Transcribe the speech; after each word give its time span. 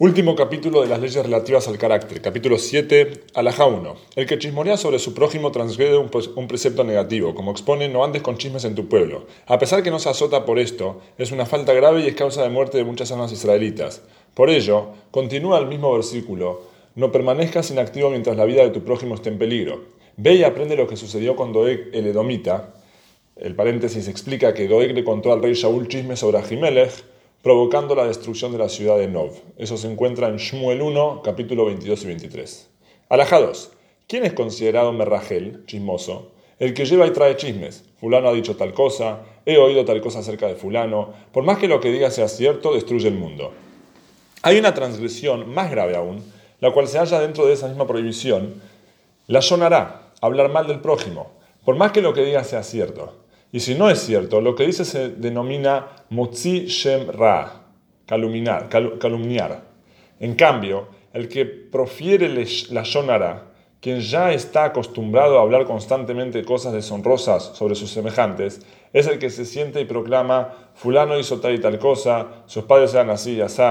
Último 0.00 0.34
capítulo 0.34 0.82
de 0.82 0.88
las 0.88 0.98
leyes 0.98 1.22
relativas 1.22 1.68
al 1.68 1.78
carácter, 1.78 2.20
capítulo 2.20 2.58
7, 2.58 3.26
alajá 3.32 3.66
1. 3.66 3.94
El 4.16 4.26
que 4.26 4.40
chismorea 4.40 4.76
sobre 4.76 4.98
su 4.98 5.14
prójimo 5.14 5.52
transgrede 5.52 5.96
un, 5.96 6.10
un, 6.34 6.48
precepto 6.48 6.82
negativo, 6.82 7.36
como 7.36 7.52
expone 7.52 7.88
no 7.88 8.02
andes 8.02 8.20
con 8.20 8.36
chismes 8.36 8.64
en 8.64 8.74
tu 8.74 8.88
pueblo. 8.88 9.28
A 9.46 9.60
pesar 9.60 9.84
que 9.84 9.92
no 9.92 10.00
se 10.00 10.08
azota 10.08 10.44
por 10.44 10.58
esto, 10.58 11.00
es 11.16 11.30
una 11.30 11.46
falta 11.46 11.72
grave 11.74 12.00
y 12.00 12.08
es 12.08 12.16
causa 12.16 12.42
de 12.42 12.48
muerte 12.48 12.76
de 12.76 12.82
muchas 12.82 13.12
almas 13.12 13.30
israelitas. 13.30 14.02
Por 14.34 14.50
ello, 14.50 14.88
continúa 15.12 15.60
el 15.60 15.68
mismo 15.68 15.92
versículo, 15.92 16.62
no 16.96 17.12
permanezcas 17.12 17.70
inactivo 17.70 18.10
mientras 18.10 18.36
la 18.36 18.46
vida 18.46 18.64
de 18.64 18.70
tu 18.70 18.82
prójimo 18.82 19.14
esté 19.14 19.28
en 19.28 19.38
peligro. 19.38 19.84
Ve 20.16 20.34
y 20.34 20.42
aprende 20.42 20.74
lo 20.74 20.88
que 20.88 20.96
sucedió 20.96 21.36
con 21.36 21.52
Doeg 21.52 21.90
el 21.92 22.08
Edomita. 22.08 22.74
El 23.36 23.54
paréntesis 23.54 24.08
explica 24.08 24.54
que 24.54 24.66
Doeg 24.66 24.92
le 24.92 25.04
contó 25.04 25.32
al 25.32 25.40
rey 25.40 25.54
Shaul 25.54 25.86
chismes 25.86 26.18
sobre 26.18 26.38
Ahimelech, 26.38 27.13
provocando 27.44 27.94
la 27.94 28.06
destrucción 28.06 28.52
de 28.52 28.58
la 28.58 28.70
ciudad 28.70 28.96
de 28.96 29.06
Nov. 29.06 29.32
Eso 29.58 29.76
se 29.76 29.86
encuentra 29.86 30.28
en 30.28 30.38
Shmuel 30.38 30.80
1, 30.80 31.20
capítulo 31.22 31.66
22 31.66 32.04
y 32.04 32.06
23. 32.06 32.70
Alajá 33.10 33.38
2. 33.38 33.70
¿Quién 34.08 34.24
es 34.24 34.32
considerado 34.32 34.94
merragel, 34.94 35.62
chismoso? 35.66 36.32
El 36.58 36.72
que 36.72 36.86
lleva 36.86 37.06
y 37.06 37.10
trae 37.10 37.36
chismes. 37.36 37.84
Fulano 38.00 38.30
ha 38.30 38.32
dicho 38.32 38.56
tal 38.56 38.72
cosa, 38.72 39.24
he 39.44 39.58
oído 39.58 39.84
tal 39.84 40.00
cosa 40.00 40.20
acerca 40.20 40.48
de 40.48 40.54
fulano. 40.54 41.12
Por 41.32 41.44
más 41.44 41.58
que 41.58 41.68
lo 41.68 41.80
que 41.80 41.92
diga 41.92 42.10
sea 42.10 42.28
cierto, 42.28 42.72
destruye 42.72 43.08
el 43.08 43.16
mundo. 43.16 43.52
Hay 44.40 44.58
una 44.58 44.72
transgresión 44.72 45.52
más 45.52 45.70
grave 45.70 45.96
aún, 45.96 46.24
la 46.60 46.72
cual 46.72 46.88
se 46.88 46.98
halla 46.98 47.20
dentro 47.20 47.44
de 47.44 47.52
esa 47.52 47.68
misma 47.68 47.86
prohibición. 47.86 48.62
La 49.26 49.42
sonará, 49.42 50.14
hablar 50.22 50.50
mal 50.50 50.66
del 50.66 50.80
prójimo, 50.80 51.32
por 51.66 51.76
más 51.76 51.92
que 51.92 52.00
lo 52.00 52.14
que 52.14 52.24
diga 52.24 52.42
sea 52.42 52.62
cierto. 52.62 53.23
Y 53.54 53.60
si 53.60 53.76
no 53.76 53.88
es 53.88 54.00
cierto, 54.00 54.40
lo 54.40 54.56
que 54.56 54.66
dice 54.66 54.84
se 54.84 55.10
denomina 55.10 55.86
motzi 56.10 56.66
shem 56.66 57.08
ra, 57.08 57.62
calumniar, 58.04 58.68
calumniar. 58.68 59.62
En 60.18 60.34
cambio, 60.34 60.88
el 61.12 61.28
que 61.28 61.44
profiere 61.44 62.28
la 62.70 62.82
shonara, 62.82 63.52
quien 63.80 64.00
ya 64.00 64.32
está 64.32 64.64
acostumbrado 64.64 65.38
a 65.38 65.42
hablar 65.42 65.66
constantemente 65.66 66.44
cosas 66.44 66.72
deshonrosas 66.72 67.52
sobre 67.54 67.76
sus 67.76 67.90
semejantes, 67.90 68.60
es 68.92 69.06
el 69.06 69.20
que 69.20 69.30
se 69.30 69.44
siente 69.44 69.80
y 69.80 69.84
proclama, 69.84 70.72
fulano 70.74 71.16
hizo 71.16 71.38
tal 71.38 71.54
y 71.54 71.60
tal 71.60 71.78
cosa, 71.78 72.42
sus 72.46 72.64
padres 72.64 72.92
eran 72.92 73.10
así 73.10 73.34
y 73.34 73.40
así, 73.40 73.62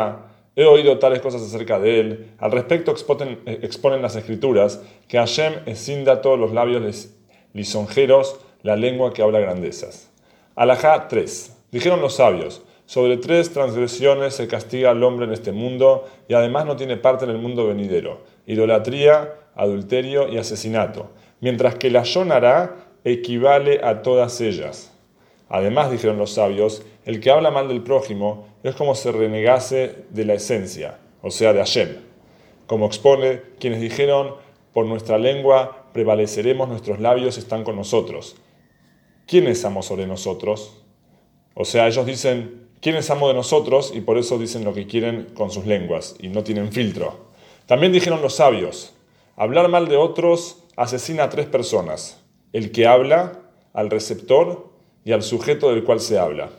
he 0.55 0.63
oído 0.63 0.97
tales 0.97 1.19
cosas 1.19 1.41
acerca 1.41 1.77
de 1.77 1.99
él. 1.99 2.31
Al 2.37 2.53
respecto 2.53 2.89
exponen, 2.91 3.41
exponen 3.45 4.01
las 4.01 4.15
escrituras 4.15 4.81
que 5.09 5.17
Hashem 5.17 5.55
escinda 5.65 6.21
todos 6.21 6.39
los 6.39 6.53
labios 6.53 7.09
lisonjeros 7.51 8.39
la 8.63 8.75
lengua 8.75 9.13
que 9.13 9.21
habla 9.21 9.39
grandezas. 9.39 10.09
Alajá 10.55 11.07
3. 11.07 11.57
Dijeron 11.71 12.01
los 12.01 12.15
sabios, 12.15 12.63
sobre 12.85 13.17
tres 13.17 13.51
transgresiones 13.51 14.35
se 14.35 14.47
castiga 14.47 14.91
al 14.91 15.03
hombre 15.03 15.25
en 15.25 15.33
este 15.33 15.51
mundo 15.51 16.05
y 16.27 16.33
además 16.33 16.65
no 16.65 16.75
tiene 16.75 16.97
parte 16.97 17.25
en 17.25 17.31
el 17.31 17.37
mundo 17.37 17.67
venidero, 17.67 18.21
idolatría, 18.45 19.33
adulterio 19.55 20.27
y 20.27 20.37
asesinato, 20.37 21.11
mientras 21.39 21.75
que 21.75 21.89
la 21.89 22.03
yonará 22.03 22.75
equivale 23.03 23.81
a 23.83 24.01
todas 24.01 24.39
ellas. 24.41 24.91
Además, 25.49 25.91
dijeron 25.91 26.17
los 26.17 26.33
sabios, 26.33 26.83
el 27.05 27.19
que 27.19 27.31
habla 27.31 27.51
mal 27.51 27.67
del 27.67 27.81
prójimo 27.81 28.47
es 28.63 28.75
como 28.75 28.95
si 28.95 29.11
renegase 29.11 30.05
de 30.09 30.25
la 30.25 30.33
esencia, 30.33 30.99
o 31.21 31.31
sea, 31.31 31.53
de 31.53 31.59
Hashem. 31.59 31.97
Como 32.65 32.85
expone 32.85 33.41
quienes 33.59 33.81
dijeron, 33.81 34.35
por 34.73 34.85
nuestra 34.85 35.17
lengua 35.17 35.85
prevaleceremos, 35.93 36.67
nuestros 36.67 36.99
labios 36.99 37.37
están 37.37 37.63
con 37.63 37.75
nosotros. 37.75 38.35
¿Quién 39.27 39.47
es 39.47 39.63
amo 39.65 39.83
sobre 39.83 40.07
nosotros? 40.07 40.83
O 41.53 41.65
sea, 41.65 41.87
ellos 41.87 42.05
dicen, 42.05 42.67
¿quién 42.81 42.95
es 42.95 43.09
amo 43.09 43.27
de 43.27 43.33
nosotros? 43.33 43.91
Y 43.93 44.01
por 44.01 44.17
eso 44.17 44.37
dicen 44.37 44.63
lo 44.63 44.73
que 44.73 44.87
quieren 44.87 45.27
con 45.33 45.51
sus 45.51 45.65
lenguas 45.65 46.15
y 46.19 46.29
no 46.29 46.43
tienen 46.43 46.71
filtro. 46.71 47.31
También 47.65 47.91
dijeron 47.91 48.21
los 48.21 48.35
sabios, 48.35 48.93
hablar 49.35 49.69
mal 49.69 49.87
de 49.87 49.97
otros 49.97 50.63
asesina 50.75 51.23
a 51.23 51.29
tres 51.29 51.45
personas, 51.45 52.19
el 52.51 52.71
que 52.71 52.87
habla, 52.87 53.39
al 53.73 53.89
receptor 53.89 54.69
y 55.05 55.11
al 55.11 55.23
sujeto 55.23 55.69
del 55.71 55.83
cual 55.83 55.99
se 55.99 56.17
habla. 56.17 56.49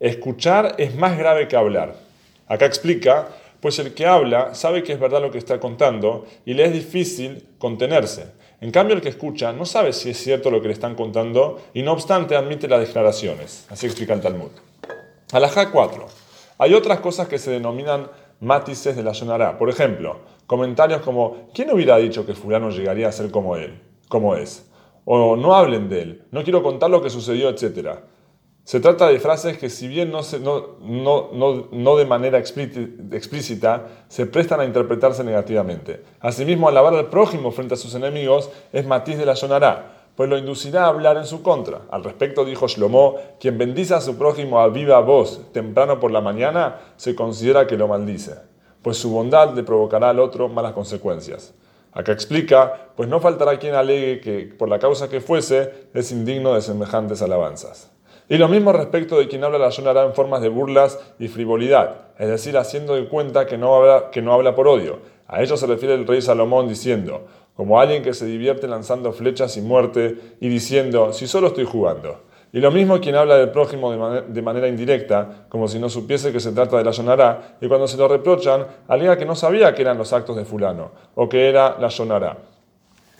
Escuchar 0.00 0.74
es 0.78 0.94
más 0.94 1.16
grave 1.18 1.48
que 1.48 1.56
hablar. 1.56 1.96
Acá 2.46 2.66
explica, 2.66 3.28
pues 3.60 3.78
el 3.78 3.94
que 3.94 4.06
habla 4.06 4.54
sabe 4.54 4.82
que 4.82 4.92
es 4.92 5.00
verdad 5.00 5.22
lo 5.22 5.30
que 5.30 5.38
está 5.38 5.58
contando 5.58 6.26
y 6.44 6.54
le 6.54 6.64
es 6.64 6.72
difícil 6.72 7.46
contenerse. 7.58 8.26
En 8.60 8.70
cambio, 8.70 8.96
el 8.96 9.02
que 9.02 9.08
escucha 9.08 9.52
no 9.52 9.66
sabe 9.66 9.92
si 9.92 10.10
es 10.10 10.18
cierto 10.18 10.50
lo 10.50 10.60
que 10.60 10.68
le 10.68 10.74
están 10.74 10.94
contando 10.94 11.60
y 11.74 11.82
no 11.82 11.92
obstante 11.92 12.36
admite 12.36 12.68
las 12.68 12.80
declaraciones. 12.80 13.66
Así 13.70 13.86
explica 13.86 14.14
el 14.14 14.20
Talmud. 14.20 14.50
Alajá 15.32 15.70
4. 15.70 16.06
Hay 16.58 16.72
otras 16.74 17.00
cosas 17.00 17.28
que 17.28 17.38
se 17.38 17.50
denominan 17.50 18.08
matices 18.40 18.96
de 18.96 19.02
la 19.02 19.12
Yonará. 19.12 19.58
Por 19.58 19.68
ejemplo, 19.68 20.20
comentarios 20.46 21.02
como 21.02 21.48
¿quién 21.52 21.70
hubiera 21.70 21.96
dicho 21.98 22.24
que 22.24 22.34
fulano 22.34 22.70
llegaría 22.70 23.08
a 23.08 23.12
ser 23.12 23.30
como 23.30 23.56
él? 23.56 23.80
como 24.08 24.36
es? 24.36 24.66
O 25.04 25.36
no 25.36 25.54
hablen 25.54 25.88
de 25.88 26.02
él, 26.02 26.22
no 26.30 26.42
quiero 26.42 26.62
contar 26.62 26.90
lo 26.90 27.02
que 27.02 27.10
sucedió, 27.10 27.48
etcétera. 27.48 28.02
Se 28.66 28.80
trata 28.80 29.06
de 29.06 29.20
frases 29.20 29.58
que 29.58 29.70
si 29.70 29.86
bien 29.86 30.10
no, 30.10 30.22
no, 31.70 31.96
de 31.96 32.04
manera 32.04 32.36
explícita, 32.36 33.86
se 34.08 34.26
prestan 34.26 34.58
a 34.58 34.64
interpretarse 34.64 35.22
negativamente. 35.22 36.02
Asimismo, 36.18 36.68
alabar 36.68 36.92
al 36.94 37.06
prójimo 37.06 37.52
frente 37.52 37.74
a 37.74 37.76
sus 37.76 37.94
enemigos 37.94 38.50
es 38.72 38.84
matiz 38.84 39.18
de 39.18 39.24
la 39.24 39.36
sonará, 39.36 40.08
pues 40.16 40.28
lo 40.28 40.36
inducirá 40.36 40.82
a 40.82 40.88
hablar 40.88 41.16
en 41.16 41.26
su 41.26 41.44
contra. 41.44 41.82
Al 41.92 42.02
respecto 42.02 42.44
dijo 42.44 42.66
Shlomo, 42.66 43.14
quien 43.38 43.56
bendice 43.56 43.94
a 43.94 44.00
su 44.00 44.18
prójimo 44.18 44.58
a 44.58 44.66
viva 44.66 44.98
voz 44.98 45.42
temprano 45.52 46.00
por 46.00 46.10
la 46.10 46.20
mañana, 46.20 46.80
se 46.96 47.14
considera 47.14 47.68
que 47.68 47.76
lo 47.76 47.86
maldice, 47.86 48.34
pues 48.82 48.96
su 48.96 49.12
bondad 49.12 49.54
le 49.54 49.62
provocará 49.62 50.10
al 50.10 50.18
otro 50.18 50.48
malas 50.48 50.72
consecuencias. 50.72 51.54
Acá 51.92 52.10
explica, 52.10 52.88
pues 52.96 53.08
no 53.08 53.20
faltará 53.20 53.60
quien 53.60 53.76
alegue 53.76 54.20
que 54.20 54.52
por 54.58 54.68
la 54.68 54.80
causa 54.80 55.08
que 55.08 55.20
fuese 55.20 55.86
es 55.94 56.10
indigno 56.10 56.54
de 56.54 56.62
semejantes 56.62 57.22
alabanzas. 57.22 57.92
Y 58.28 58.38
lo 58.38 58.48
mismo 58.48 58.72
respecto 58.72 59.18
de 59.18 59.28
quien 59.28 59.44
habla 59.44 59.58
la 59.58 59.70
Yonará 59.70 60.04
en 60.04 60.12
formas 60.12 60.42
de 60.42 60.48
burlas 60.48 60.98
y 61.18 61.28
frivolidad, 61.28 62.06
es 62.18 62.28
decir, 62.28 62.56
haciendo 62.58 62.94
de 62.94 63.08
cuenta 63.08 63.46
que 63.46 63.56
no, 63.56 63.76
habla, 63.76 64.10
que 64.10 64.20
no 64.20 64.32
habla 64.32 64.54
por 64.54 64.66
odio. 64.66 64.98
A 65.28 65.42
ello 65.42 65.56
se 65.56 65.66
refiere 65.66 65.94
el 65.94 66.06
rey 66.06 66.20
Salomón 66.20 66.68
diciendo, 66.68 67.26
como 67.54 67.80
alguien 67.80 68.02
que 68.02 68.14
se 68.14 68.26
divierte 68.26 68.66
lanzando 68.66 69.12
flechas 69.12 69.56
y 69.56 69.62
muerte 69.62 70.16
y 70.40 70.48
diciendo, 70.48 71.12
si 71.12 71.26
solo 71.26 71.48
estoy 71.48 71.64
jugando. 71.64 72.20
Y 72.52 72.58
lo 72.58 72.70
mismo 72.70 73.00
quien 73.00 73.14
habla 73.14 73.36
del 73.36 73.50
prójimo 73.50 73.92
de, 73.92 74.42
manera 74.42 74.66
indirecta, 74.66 75.46
como 75.48 75.68
si 75.68 75.78
no 75.78 75.88
supiese 75.88 76.32
que 76.32 76.40
se 76.40 76.52
trata 76.52 76.78
de 76.78 76.84
la 76.84 76.90
Yonará, 76.90 77.58
y 77.60 77.68
cuando 77.68 77.86
se 77.86 77.96
lo 77.96 78.08
reprochan, 78.08 78.66
alega 78.88 79.16
que 79.16 79.24
no 79.24 79.36
sabía 79.36 79.74
que 79.74 79.82
eran 79.82 79.98
los 79.98 80.12
actos 80.12 80.36
de 80.36 80.44
fulano, 80.44 80.90
o 81.14 81.28
que 81.28 81.48
era 81.48 81.76
la 81.78 81.88
Yonará. 81.88 82.38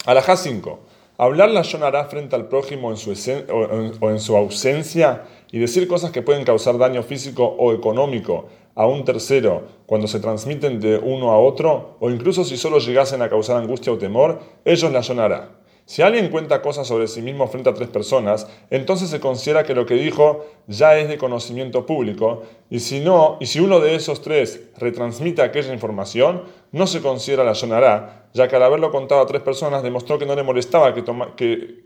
Alajá 0.06 0.36
5. 0.36 0.80
Hablar 1.18 1.50
la 1.50 1.64
frente 2.04 2.36
al 2.36 2.46
prójimo 2.48 2.90
en 2.90 2.98
su 2.98 3.10
o 3.50 4.10
en 4.10 4.20
su 4.20 4.36
ausencia 4.36 5.22
y 5.50 5.58
decir 5.58 5.88
cosas 5.88 6.10
que 6.10 6.20
pueden 6.20 6.44
causar 6.44 6.76
daño 6.76 7.02
físico 7.02 7.44
o 7.58 7.72
económico 7.72 8.48
a 8.74 8.86
un 8.86 9.04
tercero 9.04 9.62
cuando 9.86 10.08
se 10.08 10.20
transmiten 10.20 10.78
de 10.78 10.98
uno 10.98 11.30
a 11.30 11.38
otro, 11.38 11.96
o 12.00 12.10
incluso 12.10 12.44
si 12.44 12.58
solo 12.58 12.78
llegasen 12.78 13.22
a 13.22 13.30
causar 13.30 13.56
angustia 13.56 13.92
o 13.92 13.96
temor, 13.96 14.40
ellos 14.66 14.92
la 14.92 15.00
Yonará. 15.00 15.65
Si 15.86 16.02
alguien 16.02 16.30
cuenta 16.30 16.62
cosas 16.62 16.88
sobre 16.88 17.06
sí 17.06 17.22
mismo 17.22 17.46
frente 17.46 17.70
a 17.70 17.74
tres 17.74 17.88
personas, 17.88 18.48
entonces 18.70 19.08
se 19.08 19.20
considera 19.20 19.62
que 19.62 19.72
lo 19.72 19.86
que 19.86 19.94
dijo 19.94 20.44
ya 20.66 20.98
es 20.98 21.08
de 21.08 21.16
conocimiento 21.16 21.86
público, 21.86 22.42
y 22.68 22.80
si 22.80 22.98
no, 22.98 23.36
y 23.38 23.46
si 23.46 23.60
uno 23.60 23.78
de 23.78 23.94
esos 23.94 24.20
tres 24.20 24.64
retransmite 24.78 25.42
aquella 25.42 25.72
información, 25.72 26.42
no 26.72 26.88
se 26.88 27.00
considera 27.00 27.44
la 27.44 27.54
sonará, 27.54 28.26
ya 28.34 28.48
que 28.48 28.56
al 28.56 28.64
haberlo 28.64 28.90
contado 28.90 29.20
a 29.20 29.26
tres 29.26 29.42
personas 29.42 29.84
demostró 29.84 30.18
que 30.18 30.26
no 30.26 30.34
le 30.34 30.42
molestaba 30.42 30.92
que, 30.92 31.04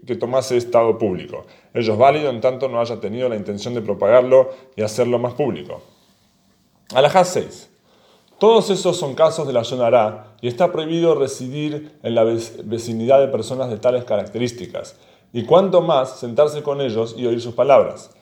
que, 0.06 0.16
tomase 0.16 0.56
estado 0.56 0.96
público. 0.96 1.44
Ello 1.74 1.92
es 1.92 1.98
válido 1.98 2.30
en 2.30 2.40
tanto 2.40 2.70
no 2.70 2.80
haya 2.80 2.98
tenido 3.00 3.28
la 3.28 3.36
intención 3.36 3.74
de 3.74 3.82
propagarlo 3.82 4.50
y 4.76 4.82
hacerlo 4.82 5.18
más 5.18 5.34
público. 5.34 5.82
Alajá 6.94 7.22
6. 7.22 7.69
Todos 8.40 8.70
esos 8.70 8.96
son 8.96 9.14
casos 9.14 9.46
de 9.46 9.52
la 9.52 9.60
Yonará 9.60 10.34
y 10.40 10.48
está 10.48 10.72
prohibido 10.72 11.14
residir 11.14 11.98
en 12.02 12.14
la 12.14 12.24
vecinidad 12.24 13.20
de 13.20 13.28
personas 13.28 13.68
de 13.68 13.76
tales 13.76 14.04
características, 14.04 14.96
y 15.30 15.44
cuanto 15.44 15.82
más 15.82 16.18
sentarse 16.18 16.62
con 16.62 16.80
ellos 16.80 17.14
y 17.18 17.26
oír 17.26 17.42
sus 17.42 17.52
palabras. 17.52 18.12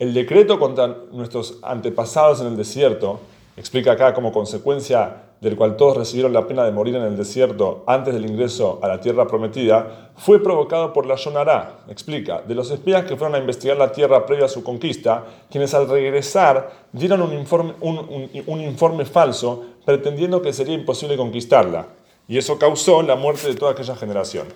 El 0.00 0.12
decreto 0.12 0.58
contra 0.58 0.88
nuestros 1.12 1.58
antepasados 1.62 2.40
en 2.40 2.48
el 2.48 2.56
desierto, 2.56 3.20
explica 3.60 3.92
acá 3.92 4.14
como 4.14 4.32
consecuencia 4.32 5.24
del 5.42 5.54
cual 5.54 5.76
todos 5.76 5.94
recibieron 5.94 6.32
la 6.32 6.46
pena 6.46 6.64
de 6.64 6.72
morir 6.72 6.96
en 6.96 7.02
el 7.02 7.14
desierto 7.14 7.84
antes 7.86 8.14
del 8.14 8.24
ingreso 8.24 8.78
a 8.82 8.88
la 8.88 9.02
tierra 9.02 9.26
prometida, 9.26 10.12
fue 10.16 10.42
provocado 10.42 10.94
por 10.94 11.04
la 11.04 11.16
Yonará, 11.16 11.80
explica, 11.86 12.40
de 12.40 12.54
los 12.54 12.70
espías 12.70 13.04
que 13.04 13.16
fueron 13.16 13.34
a 13.34 13.38
investigar 13.38 13.76
la 13.76 13.92
tierra 13.92 14.24
previa 14.24 14.46
a 14.46 14.48
su 14.48 14.64
conquista, 14.64 15.24
quienes 15.50 15.74
al 15.74 15.90
regresar 15.90 16.70
dieron 16.90 17.20
un 17.20 17.34
informe, 17.34 17.74
un, 17.80 18.60
informe 18.62 19.04
falso 19.04 19.62
pretendiendo 19.84 20.40
que 20.40 20.54
sería 20.54 20.74
imposible 20.74 21.18
conquistarla, 21.18 21.86
y 22.28 22.38
eso 22.38 22.58
causó 22.58 23.02
la 23.02 23.14
muerte 23.14 23.48
de 23.48 23.56
toda 23.56 23.72
aquella 23.72 23.94
generación. 23.94 24.46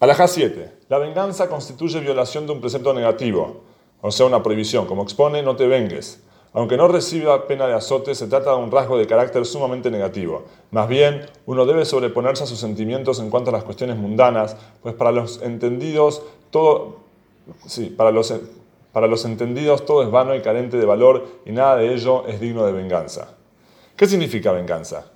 Alajá 0.00 0.28
7. 0.28 0.80
La 0.90 0.98
venganza 0.98 1.48
constituye 1.48 2.00
violación 2.00 2.46
de 2.46 2.52
un 2.52 2.60
precepto 2.60 2.92
negativo, 2.92 3.62
o 4.02 4.10
sea, 4.10 4.26
una 4.26 4.42
prohibición. 4.42 4.84
Como 4.84 5.02
expone, 5.02 5.42
no 5.42 5.56
te 5.56 5.66
vengues. 5.66 6.22
Aunque 6.54 6.76
no 6.76 6.86
reciba 6.86 7.46
pena 7.46 7.66
de 7.66 7.74
azote, 7.74 8.14
se 8.14 8.26
trata 8.26 8.50
de 8.50 8.56
un 8.56 8.70
rasgo 8.70 8.98
de 8.98 9.06
carácter 9.06 9.46
sumamente 9.46 9.90
negativo. 9.90 10.44
Más 10.70 10.86
bien, 10.86 11.26
uno 11.46 11.64
debe 11.64 11.86
sobreponerse 11.86 12.44
a 12.44 12.46
sus 12.46 12.58
sentimientos 12.58 13.20
en 13.20 13.30
cuanto 13.30 13.48
a 13.50 13.52
las 13.54 13.64
cuestiones 13.64 13.96
mundanas, 13.96 14.56
pues 14.82 14.94
para 14.94 15.12
los 15.12 15.40
entendidos 15.40 16.22
todo, 16.50 16.96
sí, 17.66 17.86
para 17.86 18.10
los, 18.10 18.34
para 18.92 19.06
los 19.06 19.24
entendidos 19.24 19.86
todo 19.86 20.02
es 20.02 20.10
vano 20.10 20.34
y 20.34 20.42
carente 20.42 20.76
de 20.76 20.84
valor 20.84 21.26
y 21.46 21.52
nada 21.52 21.76
de 21.76 21.94
ello 21.94 22.26
es 22.26 22.38
digno 22.38 22.66
de 22.66 22.72
venganza. 22.72 23.28
¿Qué 23.96 24.06
significa 24.06 24.52
venganza? 24.52 25.06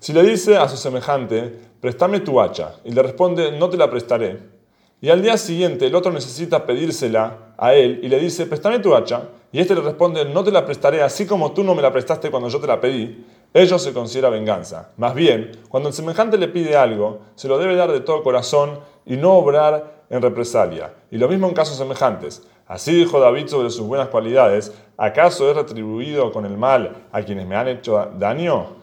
Si 0.00 0.12
le 0.12 0.24
dice 0.24 0.56
a 0.56 0.68
su 0.68 0.76
semejante, 0.76 1.54
préstame 1.80 2.20
tu 2.20 2.40
hacha, 2.40 2.76
y 2.84 2.90
le 2.90 3.02
responde, 3.02 3.52
no 3.52 3.68
te 3.68 3.76
la 3.76 3.88
prestaré, 3.88 4.38
y 5.00 5.08
al 5.08 5.22
día 5.22 5.36
siguiente 5.38 5.86
el 5.86 5.94
otro 5.94 6.10
necesita 6.10 6.66
pedírsela 6.66 7.54
a 7.56 7.74
él 7.74 8.00
y 8.02 8.08
le 8.08 8.18
dice, 8.18 8.46
préstame 8.46 8.80
tu 8.80 8.94
hacha, 8.94 9.28
y 9.52 9.60
este 9.60 9.74
le 9.74 9.80
responde, 9.80 10.24
no 10.24 10.44
te 10.44 10.52
la 10.52 10.64
prestaré 10.64 11.02
así 11.02 11.26
como 11.26 11.52
tú 11.52 11.64
no 11.64 11.74
me 11.74 11.82
la 11.82 11.92
prestaste 11.92 12.30
cuando 12.30 12.48
yo 12.48 12.60
te 12.60 12.68
la 12.68 12.80
pedí, 12.80 13.26
ello 13.52 13.78
se 13.80 13.92
considera 13.92 14.30
venganza. 14.30 14.92
Más 14.96 15.14
bien, 15.14 15.50
cuando 15.68 15.88
el 15.88 15.94
semejante 15.94 16.38
le 16.38 16.46
pide 16.46 16.76
algo, 16.76 17.20
se 17.34 17.48
lo 17.48 17.58
debe 17.58 17.74
dar 17.74 17.90
de 17.90 18.00
todo 18.00 18.22
corazón 18.22 18.78
y 19.04 19.16
no 19.16 19.32
obrar 19.32 20.04
en 20.08 20.22
represalia. 20.22 20.94
Y 21.10 21.18
lo 21.18 21.28
mismo 21.28 21.48
en 21.48 21.54
casos 21.54 21.76
semejantes. 21.76 22.46
Así 22.68 22.94
dijo 22.94 23.18
David 23.18 23.48
sobre 23.48 23.70
sus 23.70 23.88
buenas 23.88 24.08
cualidades, 24.08 24.72
¿acaso 24.96 25.50
he 25.50 25.54
retribuido 25.54 26.30
con 26.30 26.46
el 26.46 26.56
mal 26.56 27.08
a 27.10 27.22
quienes 27.22 27.48
me 27.48 27.56
han 27.56 27.66
hecho 27.66 28.08
daño? 28.16 28.76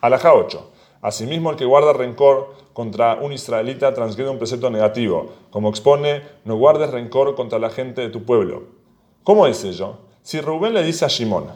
Alaja 0.00 0.34
8. 0.34 0.70
Asimismo, 1.02 1.50
el 1.50 1.56
que 1.56 1.64
guarda 1.64 1.92
rencor 1.92 2.54
contra 2.72 3.14
un 3.14 3.32
israelita 3.32 3.94
transgrede 3.94 4.30
un 4.30 4.38
precepto 4.38 4.70
negativo, 4.70 5.32
como 5.50 5.68
expone, 5.68 6.22
no 6.44 6.56
guardes 6.56 6.90
rencor 6.90 7.36
contra 7.36 7.60
la 7.60 7.70
gente 7.70 8.00
de 8.00 8.08
tu 8.08 8.24
pueblo. 8.24 8.81
¿Cómo 9.24 9.46
es 9.46 9.62
ello? 9.62 9.98
Si 10.22 10.40
Rubén 10.40 10.74
le 10.74 10.82
dice 10.82 11.04
a 11.04 11.08
Shimón, 11.08 11.46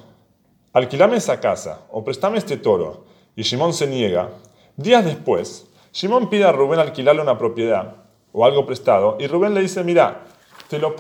alquilame 0.73 1.17
esa 1.17 1.41
casa 1.41 1.87
o 1.91 2.05
prestame 2.05 2.39
este 2.39 2.57
toro, 2.57 3.07
y 3.35 3.43
Shimón 3.43 3.75
se 3.75 3.89
niega, 3.89 4.31
días 4.77 5.05
después, 5.05 5.67
Shimón 5.93 6.31
pide 6.31 6.45
a 6.45 6.53
Rubén 6.53 6.79
alquilarle 6.79 7.23
una 7.23 7.39
propiedad 7.39 8.05
o 8.33 8.45
algo 8.45 8.67
prestado, 8.67 9.17
y 9.19 9.27
Rubén 9.27 9.55
le 9.55 9.63
dice, 9.63 9.83
mira, 9.83 10.27
te 10.69 10.79
lo, 10.79 10.95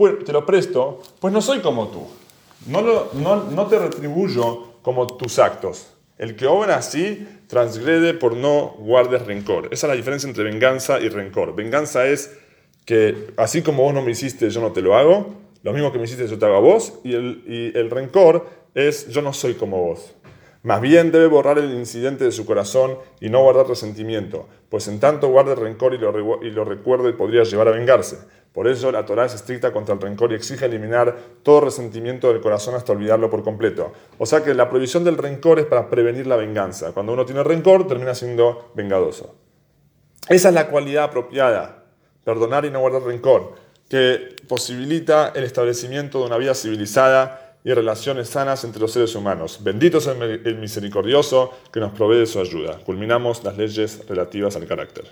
presto, 0.44 1.02
pues 1.20 1.32
no 1.32 1.40
soy 1.40 1.60
como 1.60 1.88
tú, 1.88 2.06
no, 2.66 2.82
no, 3.12 3.44
no 3.44 3.66
te 3.66 3.78
retribuyo 3.78 4.80
como 4.82 5.06
tus 5.06 5.38
actos. 5.38 5.92
El 6.18 6.34
que 6.34 6.46
obra 6.46 6.76
así 6.76 7.28
transgrede 7.46 8.14
por 8.14 8.36
no 8.36 8.74
guardes 8.78 9.24
rencor. 9.26 9.66
Esa 9.66 9.86
es 9.86 9.90
la 9.90 9.96
diferencia 9.96 10.28
entre 10.28 10.44
venganza 10.44 10.98
y 10.98 11.10
rencor. 11.10 11.54
Venganza 11.54 12.06
es 12.06 12.38
que 12.86 13.34
así 13.36 13.62
como 13.62 13.82
vos 13.82 13.92
no 13.92 14.00
me 14.00 14.12
hiciste, 14.12 14.48
yo 14.48 14.60
no 14.60 14.72
te 14.72 14.80
lo 14.80 14.96
hago. 14.96 15.45
Lo 15.66 15.72
mismo 15.72 15.90
que 15.90 15.98
me 15.98 16.04
hiciste, 16.04 16.28
yo 16.28 16.38
te 16.38 16.46
hago 16.46 16.54
a 16.54 16.60
vos. 16.60 17.00
Y 17.02 17.12
el, 17.12 17.90
rencor 17.90 18.46
es 18.72 19.08
yo 19.08 19.20
no 19.20 19.32
soy 19.32 19.54
como 19.54 19.82
vos. 19.82 20.14
Más 20.62 20.80
bien 20.80 21.10
debe 21.10 21.26
borrar 21.26 21.58
el 21.58 21.74
incidente 21.74 22.22
de 22.22 22.30
su 22.30 22.46
corazón 22.46 22.98
y 23.20 23.30
no 23.30 23.42
guardar 23.42 23.66
resentimiento, 23.66 24.46
pues 24.68 24.86
en 24.86 25.00
tanto 25.00 25.26
guarde 25.26 25.56
rencor 25.56 25.92
y 25.94 25.98
lo, 25.98 26.40
y 26.40 26.50
lo 26.52 26.64
recuerde 26.64 27.12
podría 27.14 27.42
llevar 27.42 27.66
a 27.66 27.72
vengarse. 27.72 28.16
Por 28.52 28.68
eso 28.68 28.92
la 28.92 29.04
Torah 29.04 29.24
es 29.24 29.34
estricta 29.34 29.72
contra 29.72 29.96
el 29.96 30.00
rencor 30.00 30.30
y 30.30 30.36
exige 30.36 30.66
eliminar 30.66 31.16
todo 31.42 31.62
resentimiento 31.62 32.32
del 32.32 32.40
corazón 32.40 32.76
hasta 32.76 32.92
olvidarlo 32.92 33.28
por 33.28 33.42
completo. 33.42 33.92
O 34.18 34.26
sea 34.26 34.44
que 34.44 34.54
la 34.54 34.70
prohibición 34.70 35.02
del 35.02 35.18
rencor 35.18 35.58
es 35.58 35.66
para 35.66 35.90
prevenir 35.90 36.28
la 36.28 36.36
venganza. 36.36 36.92
Cuando 36.92 37.12
uno 37.12 37.26
tiene 37.26 37.42
rencor 37.42 37.88
termina 37.88 38.14
siendo 38.14 38.70
vengadoso. 38.74 39.34
Esa 40.28 40.48
es 40.48 40.54
la 40.54 40.68
cualidad 40.68 41.04
apropiada, 41.04 41.86
perdonar 42.22 42.64
y 42.66 42.70
no 42.70 42.78
guardar 42.78 43.02
rencor, 43.02 43.65
que 43.88 44.36
posibilita 44.48 45.32
el 45.34 45.44
establecimiento 45.44 46.20
de 46.20 46.26
una 46.26 46.36
vida 46.36 46.54
civilizada 46.54 47.56
y 47.64 47.72
relaciones 47.72 48.28
sanas 48.28 48.62
entre 48.64 48.80
los 48.80 48.92
seres 48.92 49.14
humanos. 49.14 49.58
Bendito 49.60 50.00
sea 50.00 50.12
el 50.12 50.58
misericordioso 50.58 51.52
que 51.72 51.80
nos 51.80 51.92
provee 51.92 52.18
de 52.18 52.26
su 52.26 52.38
ayuda. 52.40 52.78
Culminamos 52.84 53.42
las 53.42 53.56
leyes 53.56 54.06
relativas 54.08 54.54
al 54.54 54.66
carácter. 54.66 55.04